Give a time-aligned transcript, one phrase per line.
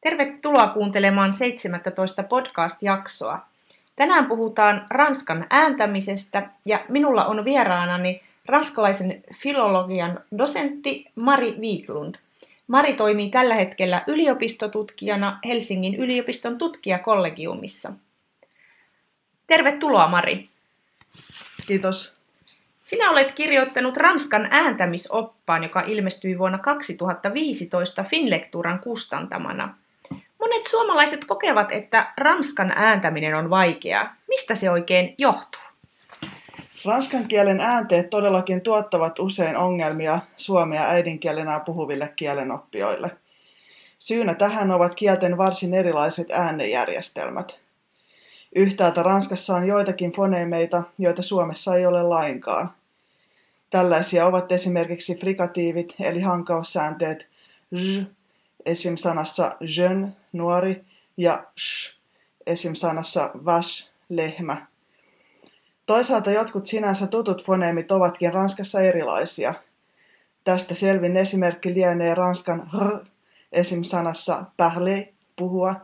[0.00, 3.38] Tervetuloa kuuntelemaan 17 podcast-jaksoa.
[3.96, 12.14] Tänään puhutaan Ranskan ääntämisestä ja minulla on vieraanani ranskalaisen filologian dosentti Mari Wiklund.
[12.68, 17.92] Mari toimii tällä hetkellä yliopistotutkijana Helsingin yliopiston tutkijakollegiumissa.
[19.46, 20.48] Tervetuloa Mari.
[21.66, 22.16] Kiitos.
[22.82, 29.74] Sinä olet kirjoittanut Ranskan ääntämisoppaan, joka ilmestyi vuonna 2015 Finlekturan kustantamana.
[30.40, 34.14] Monet suomalaiset kokevat, että ranskan ääntäminen on vaikeaa.
[34.28, 35.60] Mistä se oikein johtuu?
[36.84, 43.10] Ranskan kielen äänteet todellakin tuottavat usein ongelmia suomea äidinkielenä puhuville kielenoppijoille.
[43.98, 47.58] Syynä tähän ovat kielten varsin erilaiset äänejärjestelmät.
[48.54, 52.70] Yhtäältä Ranskassa on joitakin foneemeita, joita Suomessa ei ole lainkaan.
[53.70, 57.26] Tällaisia ovat esimerkiksi frikatiivit eli hankaussäänteet
[58.66, 58.96] esim.
[58.96, 60.84] sanassa jeune, nuori,
[61.16, 61.98] ja sh,
[62.46, 62.74] esim.
[62.74, 64.66] sanassa vash, lehmä.
[65.86, 69.54] Toisaalta jotkut sinänsä tutut foneemit ovatkin Ranskassa erilaisia.
[70.44, 73.04] Tästä selvin esimerkki lienee Ranskan r,
[73.52, 73.82] esim.
[73.82, 75.04] sanassa parler,
[75.36, 75.74] puhua,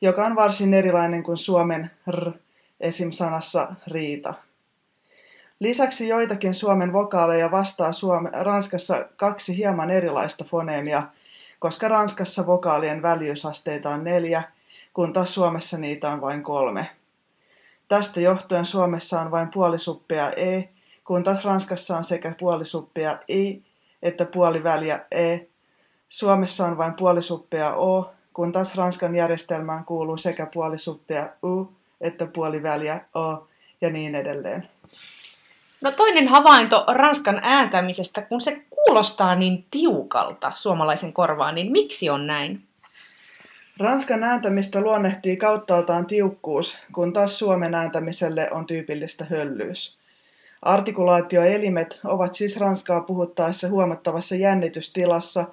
[0.00, 2.32] joka on varsin erilainen kuin Suomen r,
[2.80, 3.10] esim.
[3.10, 4.34] sanassa riita.
[5.60, 11.02] Lisäksi joitakin Suomen vokaaleja vastaa Suome- Ranskassa kaksi hieman erilaista foneemia,
[11.64, 14.42] koska Ranskassa vokaalien väljyysasteita on neljä,
[14.92, 16.90] kun taas Suomessa niitä on vain kolme.
[17.88, 20.68] Tästä johtuen Suomessa on vain puolisuppia e,
[21.04, 23.62] kun taas Ranskassa on sekä puolisuppia i
[24.02, 25.38] että puoliväliä e.
[26.08, 33.00] Suomessa on vain puolisuppia o, kun taas Ranskan järjestelmään kuuluu sekä puolisuppia u että puoliväliä
[33.14, 33.48] o
[33.80, 34.68] ja niin edelleen.
[35.80, 42.26] No toinen havainto Ranskan ääntämisestä, kun se kuulostaa niin tiukalta suomalaisen korvaan, niin miksi on
[42.26, 42.62] näin?
[43.78, 49.98] Ranskan ääntämistä luonnehtii kauttaaltaan tiukkuus, kun taas Suomen ääntämiselle on tyypillistä höllyys.
[50.62, 55.44] Artikulaatioelimet ovat siis ranskaa puhuttaessa huomattavassa jännitystilassa,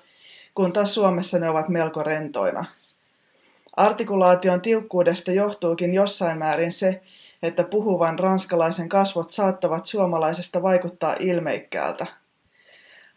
[0.55, 2.65] kun taas Suomessa ne ovat melko rentoina.
[3.75, 7.01] Artikulaation tiukkuudesta johtuukin jossain määrin se,
[7.43, 12.20] että puhuvan ranskalaisen kasvot saattavat suomalaisesta vaikuttaa ilmeikkäältä.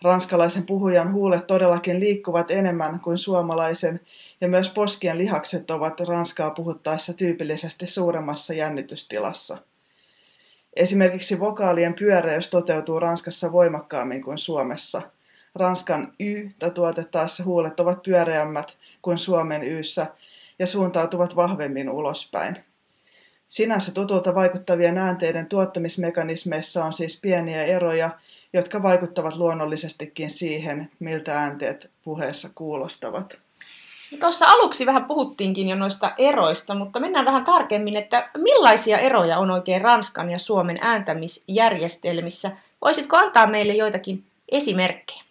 [0.05, 4.01] Ranskalaisen puhujan huulet todellakin liikkuvat enemmän kuin suomalaisen,
[4.41, 9.59] ja myös poskien lihakset ovat ranskaa puhuttaessa tyypillisesti suuremmassa jännitystilassa.
[10.77, 15.03] Esimerkiksi vokaalien pyöreys toteutuu Ranskassa voimakkaammin kuin Suomessa.
[15.55, 20.07] Ranskan y tuotettaessa huulet ovat pyöreämmät kuin Suomen yssä
[20.59, 22.57] ja suuntautuvat vahvemmin ulospäin.
[23.49, 28.11] Sinänsä tutulta vaikuttavien äänteiden tuottamismekanismeissa on siis pieniä eroja,
[28.55, 33.39] jotka vaikuttavat luonnollisestikin siihen, miltä äänteet puheessa kuulostavat.
[34.21, 39.51] Tuossa aluksi vähän puhuttiinkin jo noista eroista, mutta mennään vähän tarkemmin, että millaisia eroja on
[39.51, 42.51] oikein Ranskan ja Suomen ääntämisjärjestelmissä?
[42.81, 45.25] Voisitko antaa meille joitakin esimerkkejä?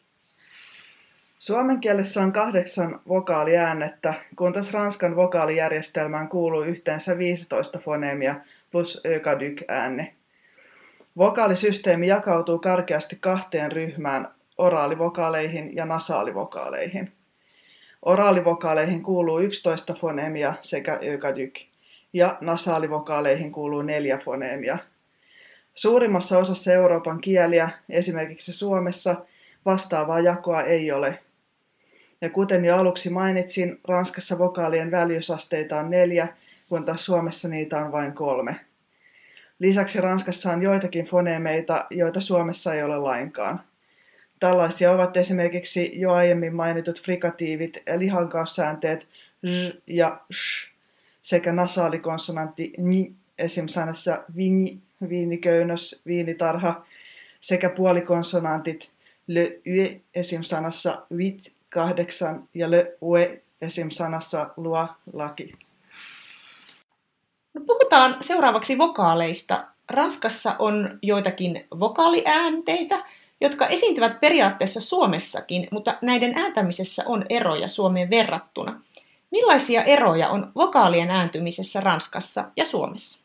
[1.39, 8.35] Suomen kielessä on kahdeksan vokaaliäännettä, kun taas Ranskan vokaalijärjestelmään kuuluu yhteensä 15 foneemia
[8.71, 10.13] plus ökadyk-äänne.
[11.17, 17.11] Vokaalisysteemi jakautuu karkeasti kahteen ryhmään, oraalivokaaleihin ja nasaalivokaaleihin.
[18.01, 21.59] Oraalivokaaleihin kuuluu 11 foneemia sekä ökadyk,
[22.13, 24.77] ja nasaalivokaaleihin kuuluu neljä foneemia.
[25.75, 29.15] Suurimmassa osassa Euroopan kieliä, esimerkiksi Suomessa,
[29.65, 31.19] vastaavaa jakoa ei ole,
[32.21, 36.27] ja kuten jo aluksi mainitsin, Ranskassa vokaalien väljyysasteita on neljä,
[36.69, 38.59] kun taas Suomessa niitä on vain kolme.
[39.63, 43.61] Lisäksi Ranskassa on joitakin foneemeita, joita Suomessa ei ole lainkaan.
[44.39, 49.07] Tällaisia ovat esimerkiksi jo aiemmin mainitut frikatiivit eli hankaussäänteet
[49.43, 49.49] j
[49.87, 50.71] ja sh
[51.21, 53.67] sekä nasaalikonsonantti ni esim.
[53.67, 54.77] sanassa vini,
[55.09, 56.85] viiniköynnös, viinitarha
[57.41, 58.89] sekä puolikonsonantit
[59.27, 60.41] le y esim.
[60.41, 63.89] sanassa vit kahdeksan ja le ue esim.
[63.89, 65.53] sanassa luo laki.
[67.53, 69.63] No puhutaan seuraavaksi vokaaleista.
[69.89, 73.03] Ranskassa on joitakin vokaaliäänteitä,
[73.41, 78.81] jotka esiintyvät periaatteessa Suomessakin, mutta näiden ääntämisessä on eroja Suomeen verrattuna.
[79.31, 83.19] Millaisia eroja on vokaalien ääntymisessä Ranskassa ja Suomessa?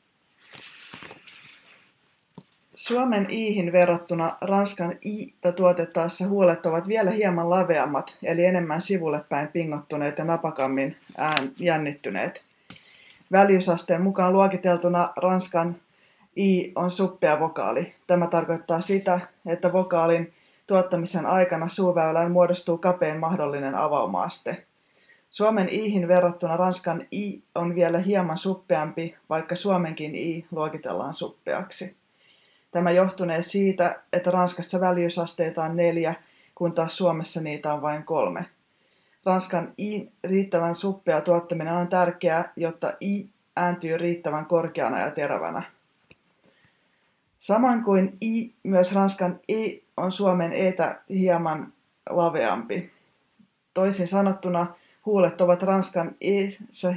[2.75, 9.49] Suomen iihin verrattuna Ranskan i tuotettaessa huulet ovat vielä hieman laveammat, eli enemmän sivulle päin
[9.49, 12.48] pingottuneet ja napakammin ään jännittyneet.
[13.33, 15.77] Väljyysasteen mukaan luokiteltuna Ranskan
[16.37, 17.95] i on suppea vokaali.
[18.07, 20.33] Tämä tarkoittaa sitä, että vokaalin
[20.67, 24.65] tuottamisen aikana suuväylään muodostuu kapein mahdollinen avaumaaste.
[25.31, 31.97] Suomen iihin verrattuna Ranskan i on vielä hieman suppeampi, vaikka Suomenkin i luokitellaan suppeaksi.
[32.71, 36.15] Tämä johtunee siitä, että Ranskassa väljyysasteita on neljä,
[36.55, 38.45] kun taas Suomessa niitä on vain kolme.
[39.29, 43.27] Ranskan i riittävän suppea tuottaminen on tärkeää, jotta i
[43.57, 45.63] ääntyy riittävän korkeana ja terävänä.
[47.41, 51.73] Samoin kuin i, myös Ranskan i on Suomen etä hieman
[52.11, 52.91] laveampi.
[53.75, 54.67] Toisin sanottuna
[55.07, 56.49] huulet ovat Ranskan e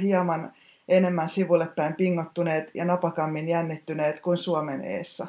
[0.02, 0.52] hieman
[0.88, 5.26] enemmän sivulle päin pingottuneet ja napakammin jännittyneet kuin Suomen eessä.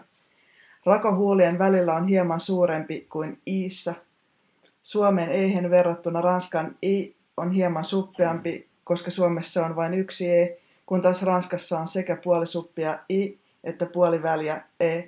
[0.85, 3.95] Rakohuulien välillä on hieman suurempi kuin iissä.
[4.83, 11.01] Suomen eihen verrattuna Ranskan i on hieman suppeampi, koska Suomessa on vain yksi e, kun
[11.01, 15.03] taas Ranskassa on sekä puolisuppia i että puoliväliä e.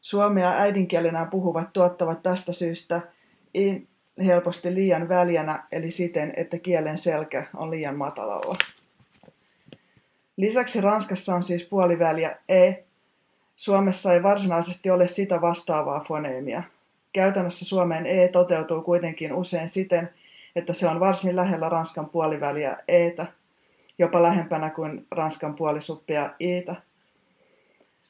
[0.00, 3.00] Suomea äidinkielenään puhuvat tuottavat tästä syystä
[3.54, 3.86] i
[4.24, 8.56] helposti liian väljänä, eli siten, että kielen selkä on liian matalalla.
[10.36, 12.72] Lisäksi Ranskassa on siis puoliväliä e,
[13.56, 16.62] Suomessa ei varsinaisesti ole sitä vastaavaa foneemia.
[17.14, 20.10] Käytännössä Suomeen E toteutuu kuitenkin usein siten,
[20.56, 23.26] että se on varsin lähellä Ranskan puoliväliä Etä,
[23.98, 26.74] jopa lähempänä kuin Ranskan puolisuppia Iitä.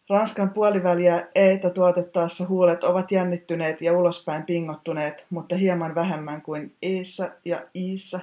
[0.08, 7.30] Ranskan puoliväliä Eitä tuotettaessa huulet ovat jännittyneet ja ulospäin pingottuneet, mutta hieman vähemmän kuin Iissä
[7.44, 8.20] ja Iissä.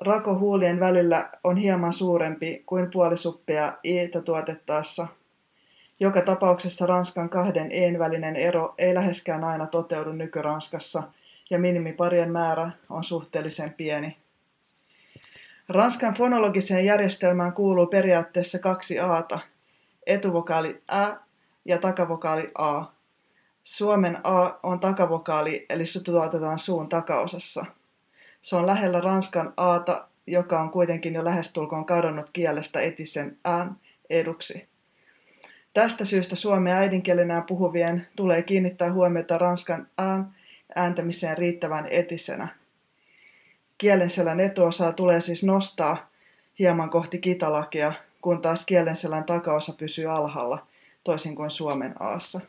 [0.00, 5.06] Rako huulien välillä on hieman suurempi kuin puolisuppia Iitä tuotettaessa–
[6.00, 11.02] joka tapauksessa Ranskan kahden een välinen ero ei läheskään aina toteudu nykyranskassa
[11.50, 14.16] ja minimiparien määrä on suhteellisen pieni.
[15.68, 19.38] Ranskan fonologiseen järjestelmään kuuluu periaatteessa kaksi aata,
[20.06, 21.16] etuvokaali ä
[21.64, 22.84] ja takavokaali a.
[23.64, 27.66] Suomen a on takavokaali, eli se tuotetaan suun takaosassa.
[28.42, 33.76] Se on lähellä Ranskan aata, joka on kuitenkin jo lähestulkoon kadonnut kielestä etisen ään
[34.10, 34.68] eduksi.
[35.74, 40.34] Tästä syystä suomea äidinkielenään puhuvien tulee kiinnittää huomiota ranskan ään
[40.74, 42.48] ääntämiseen riittävän etisenä.
[43.78, 46.10] Kielenselän etuosaa tulee siis nostaa
[46.58, 50.66] hieman kohti kitalakia, kun taas kielenselän takaosa pysyy alhaalla,
[51.04, 52.40] toisin kuin suomen aassa.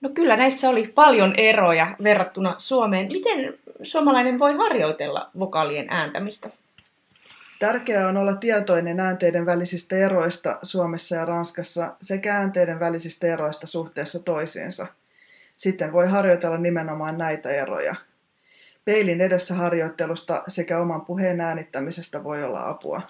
[0.00, 3.08] No kyllä näissä oli paljon eroja verrattuna Suomeen.
[3.12, 6.50] Miten suomalainen voi harjoitella vokaalien ääntämistä?
[7.58, 14.18] Tärkeää on olla tietoinen äänteiden välisistä eroista Suomessa ja Ranskassa sekä äänteiden välisistä eroista suhteessa
[14.18, 14.86] toisiinsa.
[15.56, 17.94] Sitten voi harjoitella nimenomaan näitä eroja.
[18.84, 23.02] Peilin edessä harjoittelusta sekä oman puheen äänittämisestä voi olla apua.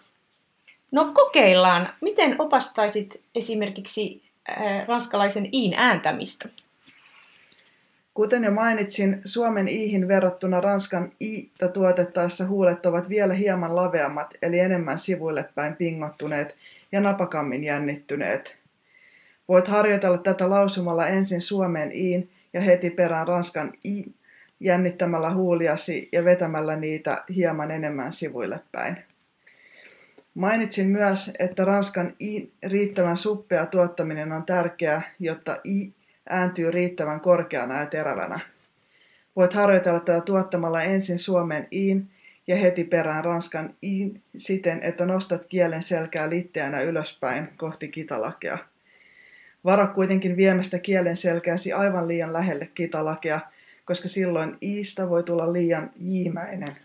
[0.90, 1.88] No kokeillaan.
[2.00, 6.48] Miten opastaisit esimerkiksi äh, ranskalaisen iin ääntämistä?
[8.18, 14.58] Kuten jo mainitsin, Suomen iihin verrattuna Ranskan i tuotettaessa huulet ovat vielä hieman laveammat, eli
[14.58, 16.56] enemmän sivuille päin pingottuneet
[16.92, 18.56] ja napakammin jännittyneet.
[19.48, 24.04] Voit harjoitella tätä lausumalla ensin Suomen iin ja heti perään Ranskan i
[24.60, 28.98] jännittämällä huuliasi ja vetämällä niitä hieman enemmän sivuille päin.
[30.34, 35.97] Mainitsin myös, että Ranskan i riittävän suppea tuottaminen on tärkeää, jotta i
[36.30, 38.40] ääntyy riittävän korkeana ja terävänä.
[39.36, 42.10] Voit harjoitella tätä tuottamalla ensin suomen iin
[42.46, 48.58] ja heti perään ranskan iin siten, että nostat kielen selkää litteänä ylöspäin kohti kitalakea.
[49.64, 53.40] Varo kuitenkin viemästä kielen selkääsi aivan liian lähelle kitalakea,
[53.84, 56.76] koska silloin iistä voi tulla liian jiimäinen.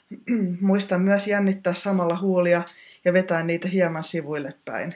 [0.60, 2.62] Muista myös jännittää samalla huulia
[3.04, 4.94] ja vetää niitä hieman sivuille päin.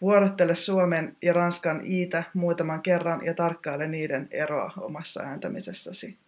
[0.00, 6.18] Vuorottele Suomen ja Ranskan iitä muutaman kerran ja tarkkaile niiden eroa omassa ääntämisessäsi.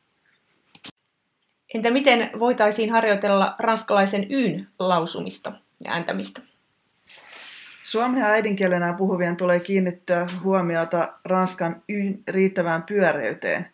[1.75, 5.53] Entä miten voitaisiin harjoitella ranskalaisen yn lausumista
[5.85, 6.41] ja ääntämistä?
[7.83, 13.67] Suomen äidinkielenä puhuvien tulee kiinnittää huomiota ranskan yn riittävään pyöreyteen.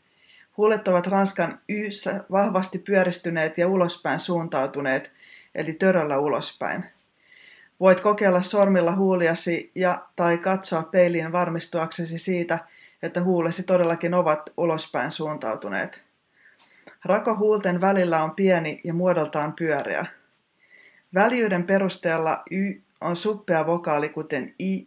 [0.56, 5.12] Huulet ovat ranskan yssä vahvasti pyöristyneet ja ulospäin suuntautuneet,
[5.54, 6.84] eli töröllä ulospäin.
[7.80, 12.58] Voit kokeilla sormilla huuliasi ja tai katsoa peiliin varmistuaksesi siitä,
[13.02, 16.02] että huulesi todellakin ovat ulospäin suuntautuneet.
[17.04, 20.06] Rako huulten välillä on pieni ja muodoltaan pyöreä.
[21.14, 24.86] Väljyyden perusteella y on suppea vokaali kuten i,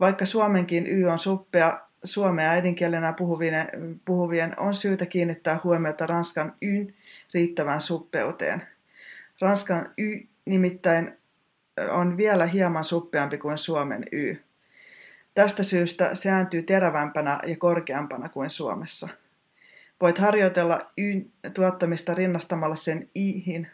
[0.00, 3.68] vaikka suomenkin y on suppea, suomea äidinkielenä puhuvien,
[4.04, 6.94] puhuvien on syytä kiinnittää huomiota ranskan yn
[7.34, 8.62] riittävään suppeuteen.
[9.40, 11.17] Ranskan y nimittäin
[11.90, 14.36] on vielä hieman suppeampi kuin suomen y.
[15.34, 19.08] Tästä syystä se ääntyy terävämpänä ja korkeampana kuin Suomessa.
[20.00, 21.20] Voit harjoitella y
[21.54, 23.68] tuottamista rinnastamalla sen ihin.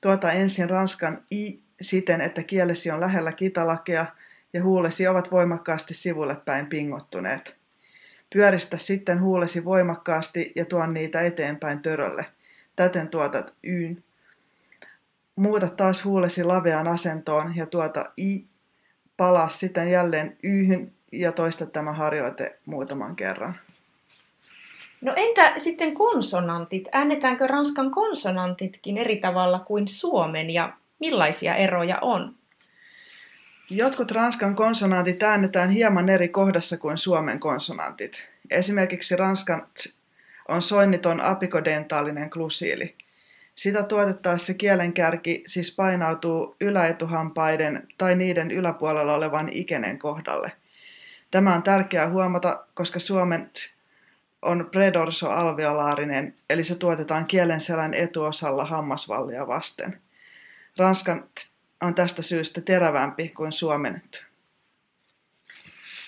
[0.00, 4.06] Tuota ensin ranskan i siten, että kielesi on lähellä kitalakea
[4.52, 7.56] ja huulesi ovat voimakkaasti sivulle päin pingottuneet.
[8.32, 12.26] Pyöristä sitten huulesi voimakkaasti ja tuon niitä eteenpäin törölle.
[12.76, 14.04] Täten tuotat yn.
[15.36, 18.44] Muuta taas huulesi laveaan asentoon ja tuota i.
[19.16, 23.56] Palaa sitten jälleen yhyn ja toista tämä harjoite muutaman kerran.
[25.00, 26.88] No entä sitten konsonantit?
[26.92, 32.34] Äännetäänkö ranskan konsonantitkin eri tavalla kuin suomen ja millaisia eroja on?
[33.70, 38.28] Jotkut ranskan konsonantit äännetään hieman eri kohdassa kuin suomen konsonantit.
[38.50, 39.96] Esimerkiksi ranskan t
[40.48, 42.94] on soinniton apikodentaalinen klusiili.
[43.56, 50.52] Sitä tuotettaessa kielenkärki siis painautuu yläetuhampaiden tai niiden yläpuolella olevan ikenen kohdalle.
[51.30, 53.50] Tämä on tärkeää huomata, koska suomen
[54.42, 60.00] on predorso-alveolaarinen, eli se tuotetaan kielenselän etuosalla hammasvallia vasten.
[60.76, 61.24] Ranskan
[61.82, 64.02] on tästä syystä terävämpi kuin suomen.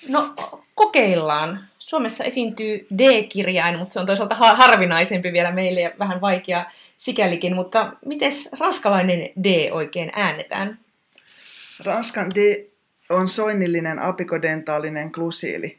[0.08, 0.34] No
[0.74, 1.68] kokeillaan.
[1.88, 7.54] Suomessa esiintyy D-kirjain, mutta se on toisaalta harvinaisempi vielä meille ja vähän vaikea sikälikin.
[7.54, 10.78] Mutta miten ranskalainen D oikein äännetään?
[11.84, 12.64] Ranskan D
[13.10, 15.76] on soinnillinen apikodentaalinen klusiili.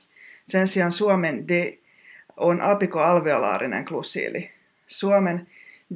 [0.47, 1.77] Sen sijaan Suomen D
[2.37, 4.51] on apikoalveolaarinen klusiili.
[4.87, 5.47] Suomen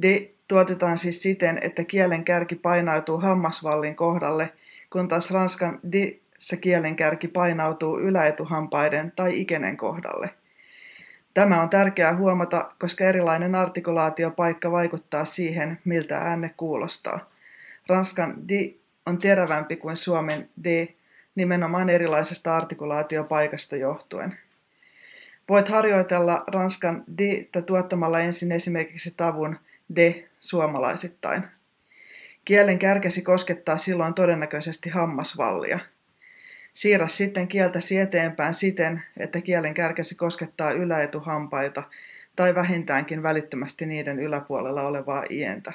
[0.02, 4.52] D tuotetaan siis siten, että kielen kärki painautuu hammasvallin kohdalle,
[4.92, 10.30] kun taas ranskan D se kielen kärki painautuu yläetuhampaiden tai ikenen kohdalle.
[11.34, 17.30] Tämä on tärkeää huomata, koska erilainen artikulaatiopaikka vaikuttaa siihen, miltä ääne kuulostaa.
[17.86, 20.86] Ranskan di on terävämpi kuin suomen d
[21.34, 24.38] nimenomaan erilaisesta artikulaatiopaikasta johtuen.
[25.48, 29.58] Voit harjoitella ranskan di tuottamalla ensin esimerkiksi tavun
[29.96, 31.46] de suomalaisittain.
[32.44, 35.78] Kielen kärkesi koskettaa silloin todennäköisesti hammasvallia–
[36.74, 41.82] Siirrä sitten kieltäsi eteenpäin siten, että kielen kärkesi koskettaa yläetuhampaita
[42.36, 45.72] tai vähintäänkin välittömästi niiden yläpuolella olevaa ientä.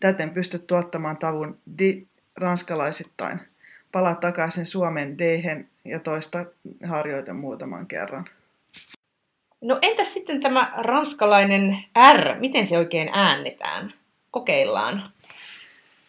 [0.00, 3.40] Täten pystyt tuottamaan tavun di ranskalaisittain.
[3.92, 5.54] Palaa takaisin Suomen d
[5.84, 6.44] ja toista
[6.84, 8.24] harjoite muutaman kerran.
[9.60, 13.94] No entäs sitten tämä ranskalainen R, miten se oikein äännetään?
[14.30, 15.10] Kokeillaan.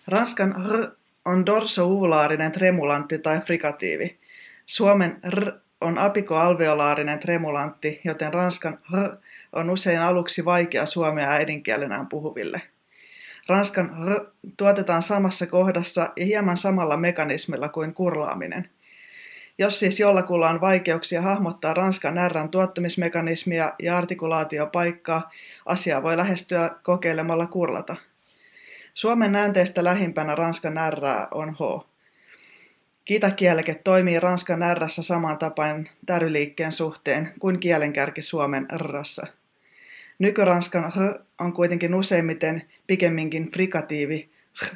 [0.07, 4.19] Ranskan R on dorsoulaarinen tremulantti tai frikatiivi.
[4.65, 9.09] Suomen r on apikoalveolaarinen tremulantti, joten ranskan r
[9.53, 12.61] on usein aluksi vaikea suomea äidinkielenään puhuville.
[13.47, 14.25] Ranskan r
[14.57, 18.69] tuotetaan samassa kohdassa ja hieman samalla mekanismilla kuin kurlaaminen.
[19.57, 25.31] Jos siis jollakulla on vaikeuksia hahmottaa ranskan r tuottamismekanismia ja artikulaatiopaikkaa,
[25.65, 27.95] asiaa voi lähestyä kokeilemalla kurlata.
[28.99, 31.85] Suomen äänteistä lähimpänä ranskan r on h.
[33.05, 38.93] Kitakieleke toimii ranskan r samaan tapaan täryliikkeen suhteen kuin kielenkärki suomen r.
[40.19, 40.97] Nykyranskan h
[41.39, 44.29] on kuitenkin useimmiten pikemminkin frikatiivi
[44.63, 44.75] h.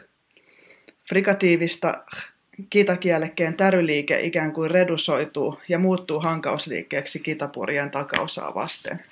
[1.10, 2.34] Frikatiivista h
[2.70, 9.04] kitakielekkeen täryliike ikään kuin redusoituu ja muuttuu hankausliikkeeksi kitapurien takaosaa vasten.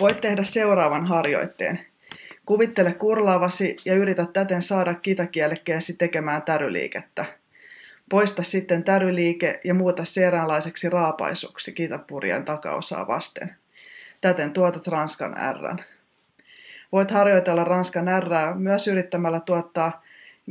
[0.00, 1.87] Voit tehdä seuraavan harjoitteen.
[2.48, 7.24] Kuvittele kurlaavasi ja yritä täten saada kitakielekkeesi tekemään täryliikettä.
[8.10, 13.56] Poista sitten täryliike ja muuta se eräänlaiseksi raapaisuksi kitapurien takaosaa vasten.
[14.20, 15.76] Täten tuotat ranskan R.
[16.92, 20.02] Voit harjoitella ranskan R myös yrittämällä tuottaa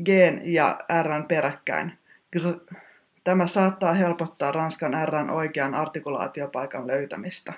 [0.05, 0.09] G
[0.43, 1.93] ja R peräkkäin.
[3.23, 7.53] Tämä saattaa helpottaa ranskan R oikean artikulaatiopaikan löytämistä.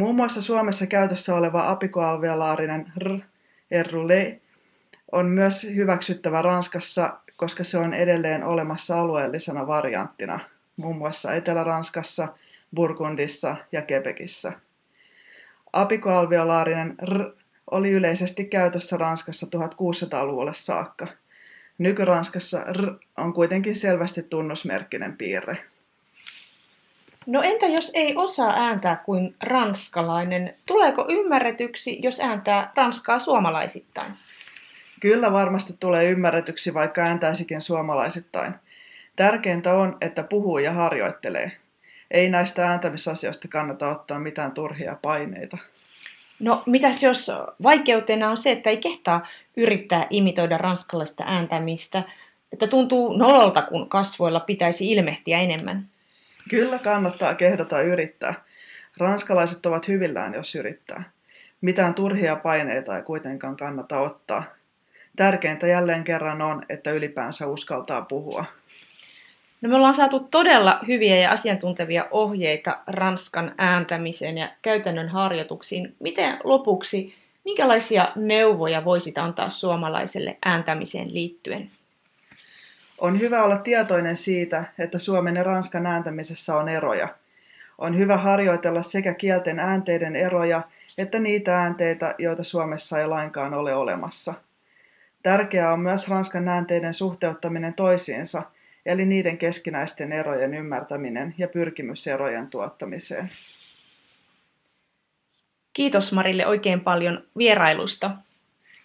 [0.00, 3.18] Muun muassa Suomessa käytössä oleva apikoalveolaarinen r,
[5.12, 10.40] on myös hyväksyttävä Ranskassa, koska se on edelleen olemassa alueellisena varianttina,
[10.76, 12.28] muun muassa Etelä-Ranskassa,
[12.74, 14.52] Burgundissa ja Quebecissä.
[15.72, 17.24] Apikoalveolaarinen r
[17.70, 21.06] oli yleisesti käytössä Ranskassa 1600-luvulle saakka.
[21.78, 25.58] Nyky-Ranskassa r on kuitenkin selvästi tunnusmerkkinen piirre.
[27.30, 30.54] No entä jos ei osaa ääntää kuin ranskalainen?
[30.66, 34.12] Tuleeko ymmärretyksi, jos ääntää ranskaa suomalaisittain?
[35.00, 38.54] Kyllä varmasti tulee ymmärretyksi, vaikka ääntäisikin suomalaisittain.
[39.16, 41.52] Tärkeintä on, että puhuu ja harjoittelee.
[42.10, 45.58] Ei näistä ääntämisasioista kannata ottaa mitään turhia paineita.
[46.40, 47.30] No mitäs jos
[47.62, 52.02] vaikeutena on se, että ei kehtaa yrittää imitoida ranskalaista ääntämistä,
[52.52, 55.88] että tuntuu nololta, kun kasvoilla pitäisi ilmehtiä enemmän?
[56.48, 58.34] Kyllä kannattaa kehdata yrittää.
[58.98, 61.02] Ranskalaiset ovat hyvillään, jos yrittää.
[61.60, 64.42] Mitään turhia paineita ei kuitenkaan kannata ottaa.
[65.16, 68.44] Tärkeintä jälleen kerran on, että ylipäänsä uskaltaa puhua.
[69.60, 75.94] No me ollaan saatu todella hyviä ja asiantuntevia ohjeita Ranskan ääntämiseen ja käytännön harjoituksiin.
[75.98, 81.70] Miten lopuksi, minkälaisia neuvoja voisit antaa suomalaiselle ääntämiseen liittyen?
[83.00, 87.08] On hyvä olla tietoinen siitä, että suomen ja ranskan ääntämisessä on eroja.
[87.78, 90.62] On hyvä harjoitella sekä kielten äänteiden eroja
[90.98, 94.34] että niitä äänteitä, joita Suomessa ei lainkaan ole olemassa.
[95.22, 98.42] Tärkeää on myös ranskan äänteiden suhteuttaminen toisiinsa–
[98.86, 103.30] eli niiden keskinäisten erojen ymmärtäminen ja pyrkimys erojen tuottamiseen.
[105.72, 108.10] Kiitos Marille oikein paljon vierailusta.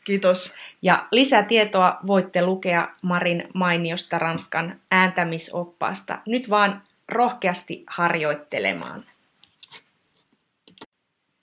[0.05, 0.53] Kiitos.
[0.81, 6.19] Ja lisätietoa voitte lukea Marin mainiosta Ranskan ääntämisoppaasta.
[6.25, 9.05] Nyt vaan rohkeasti harjoittelemaan.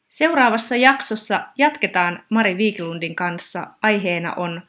[0.08, 3.66] Seuraavassa jaksossa jatketaan Mari Viiklundin kanssa.
[3.82, 4.62] Aiheena on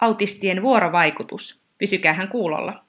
[0.00, 1.60] autistien vuorovaikutus.
[1.78, 2.84] Pysykäähän kuulolla.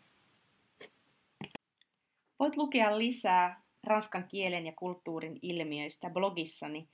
[2.40, 6.88] Voit lukea lisää ranskan kielen ja kulttuurin ilmiöistä blogissani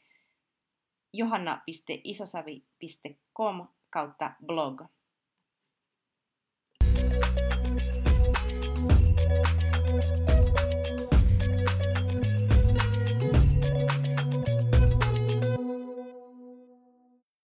[1.14, 4.84] johanna.isosavi.com kautta blog.